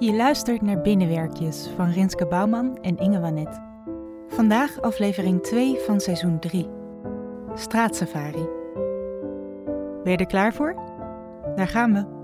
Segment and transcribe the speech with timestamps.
[0.00, 3.60] Je luistert naar Binnenwerkjes van Rinske Bouwman en Inge Wanet.
[4.28, 6.68] Vandaag aflevering 2 van seizoen 3.
[7.54, 8.46] Straatsafari.
[10.02, 10.74] Ben je er klaar voor?
[11.56, 12.16] Daar gaan we.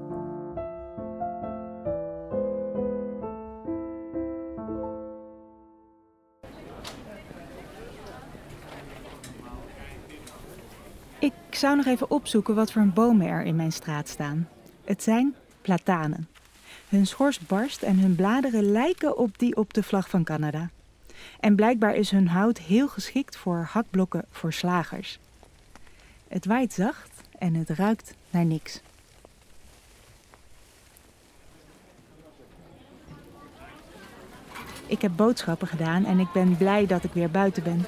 [11.18, 14.48] Ik zou nog even opzoeken wat voor bomen er in mijn straat staan.
[14.84, 16.33] Het zijn platanen.
[16.94, 20.70] Hun schors barst en hun bladeren lijken op die op de vlag van Canada.
[21.40, 25.18] En blijkbaar is hun hout heel geschikt voor hakblokken voor slagers.
[26.28, 28.80] Het waait zacht en het ruikt naar niks.
[34.86, 37.84] Ik heb boodschappen gedaan en ik ben blij dat ik weer buiten ben.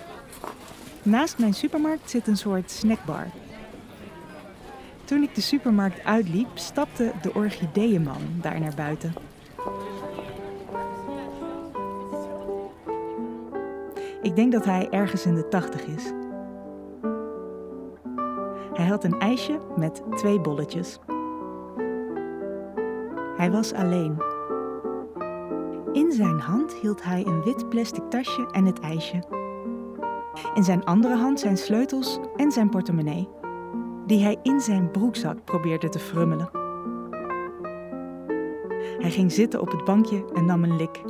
[1.02, 3.27] Naast mijn supermarkt zit een soort snackbar.
[5.06, 9.12] Toen ik de supermarkt uitliep, stapte de orchideeënman daar naar buiten.
[14.23, 16.13] Ik denk dat hij ergens in de tachtig is.
[18.73, 20.98] Hij had een ijsje met twee bolletjes.
[23.37, 24.23] Hij was alleen.
[25.93, 29.23] In zijn hand hield hij een wit plastic tasje en het ijsje.
[30.54, 33.29] In zijn andere hand zijn sleutels en zijn portemonnee,
[34.07, 36.49] die hij in zijn broekzak probeerde te frummelen.
[38.98, 41.02] Hij ging zitten op het bankje en nam een lik.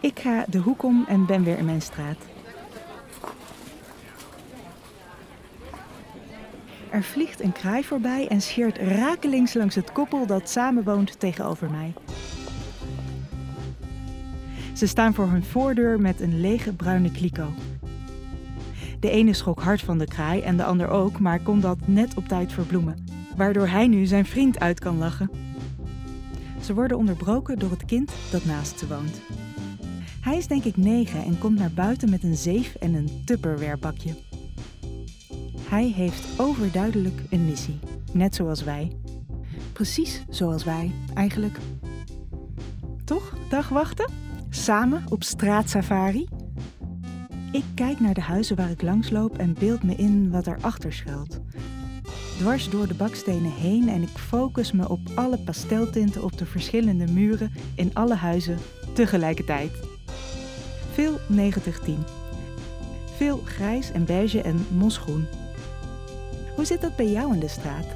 [0.00, 2.16] Ik ga de hoek om en ben weer in mijn straat.
[6.90, 11.92] Er vliegt een kraai voorbij en scheert rakelings langs het koppel dat samenwoont tegenover mij.
[14.74, 17.46] Ze staan voor hun voordeur met een lege bruine kliko.
[19.00, 22.16] De ene schrok hard van de kraai en de ander ook, maar kon dat net
[22.16, 23.04] op tijd verbloemen,
[23.36, 25.30] waardoor hij nu zijn vriend uit kan lachen.
[26.60, 29.20] Ze worden onderbroken door het kind dat naast ze woont.
[30.20, 34.14] Hij is denk ik negen en komt naar buiten met een zeef en een tupperwarebakje.
[35.68, 37.78] Hij heeft overduidelijk een missie,
[38.12, 38.92] net zoals wij.
[39.72, 41.58] Precies zoals wij, eigenlijk.
[43.04, 44.10] Toch, dagwachten?
[44.50, 46.28] Samen op straatsafari?
[47.52, 51.40] Ik kijk naar de huizen waar ik langsloop en beeld me in wat erachter schuilt.
[52.38, 57.12] Dwars door de bakstenen heen en ik focus me op alle pasteltinten op de verschillende
[57.12, 58.58] muren in alle huizen
[58.94, 59.70] tegelijkertijd.
[60.92, 61.24] Veel 90-10.
[63.16, 65.26] Veel grijs en beige en mosgroen.
[66.54, 67.86] Hoe zit dat bij jou in de straat?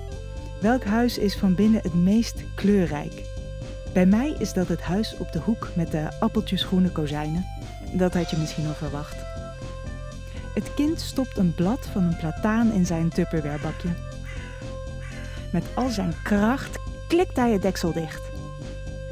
[0.61, 3.25] Welk huis is van binnen het meest kleurrijk?
[3.93, 7.47] Bij mij is dat het huis op de hoek met de appeltjesgroene kozijnen.
[7.93, 9.22] Dat had je misschien al verwacht.
[10.55, 13.89] Het kind stopt een blad van een plataan in zijn tupperwarebakje.
[15.53, 18.31] Met al zijn kracht klikt hij het deksel dicht.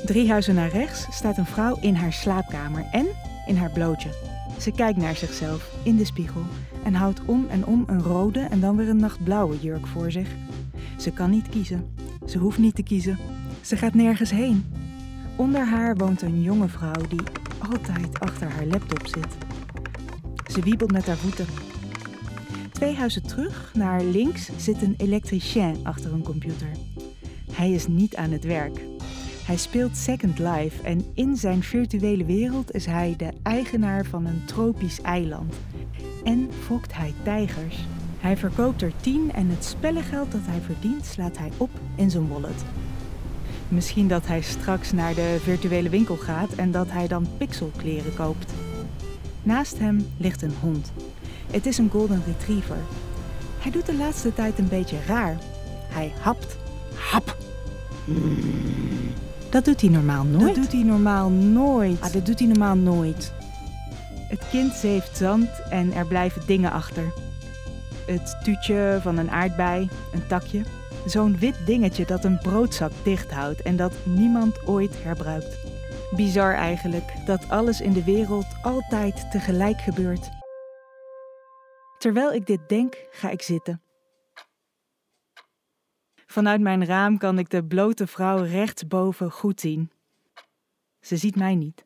[0.04, 3.06] Drie huizen naar rechts staat een vrouw in haar slaapkamer en
[3.46, 4.10] in haar blootje.
[4.58, 6.42] Ze kijkt naar zichzelf in de spiegel
[6.84, 10.28] en houdt om en om een rode en dan weer een nachtblauwe jurk voor zich.
[10.98, 11.94] Ze kan niet kiezen.
[12.26, 13.18] Ze hoeft niet te kiezen.
[13.60, 14.64] Ze gaat nergens heen.
[15.36, 17.22] Onder haar woont een jonge vrouw die
[17.72, 19.49] altijd achter haar laptop zit.
[20.50, 21.46] Ze wiebelt met haar voeten.
[22.72, 26.68] Twee huizen terug, naar links, zit een elektricien achter een computer.
[27.52, 28.80] Hij is niet aan het werk.
[29.44, 34.44] Hij speelt Second Life en in zijn virtuele wereld is hij de eigenaar van een
[34.44, 35.54] tropisch eiland.
[36.24, 37.76] En fokt hij tijgers.
[38.18, 42.28] Hij verkoopt er 10 en het spellengeld dat hij verdient slaat hij op in zijn
[42.28, 42.64] wallet.
[43.68, 48.52] Misschien dat hij straks naar de virtuele winkel gaat en dat hij dan pixelkleren koopt.
[49.42, 50.92] Naast hem ligt een hond.
[51.50, 52.78] Het is een golden retriever.
[53.58, 55.38] Hij doet de laatste tijd een beetje raar.
[55.88, 56.56] Hij hapt.
[56.94, 57.36] Hap.
[59.50, 60.46] Dat doet hij normaal nooit.
[60.46, 62.00] Dat doet hij normaal nooit.
[62.00, 63.32] Ah, dat doet hij normaal nooit.
[64.28, 67.12] Het kind zeeft zand en er blijven dingen achter.
[68.06, 70.62] Het tuutje van een aardbei, een takje.
[71.06, 75.56] Zo'n wit dingetje dat een broodzak dicht houdt en dat niemand ooit herbruikt.
[76.16, 80.30] Bizar eigenlijk dat alles in de wereld altijd tegelijk gebeurt.
[81.98, 83.82] Terwijl ik dit denk, ga ik zitten.
[86.26, 89.90] Vanuit mijn raam kan ik de blote vrouw rechtsboven goed zien.
[91.00, 91.84] Ze ziet mij niet.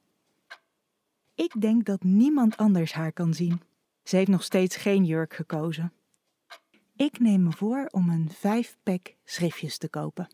[1.35, 3.61] Ik denk dat niemand anders haar kan zien.
[4.03, 5.93] Ze heeft nog steeds geen jurk gekozen.
[6.97, 10.29] Ik neem me voor om een vijf-pack schriftjes te kopen.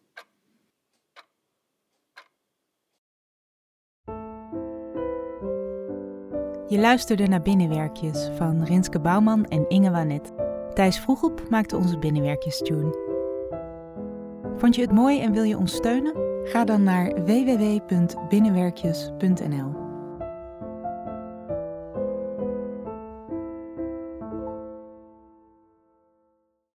[6.81, 10.33] Luisterde naar Binnenwerkjes van Rinske Bouwman en Inge Wanet.
[10.75, 13.09] Thijs Vroegop maakte onze Binnenwerkjes tune.
[14.57, 16.15] Vond je het mooi en wil je ons steunen?
[16.45, 19.90] Ga dan naar www.binnenwerkjes.nl.